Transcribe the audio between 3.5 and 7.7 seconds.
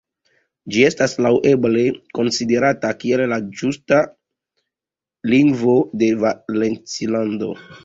ĝusta lingvo de Valencilando.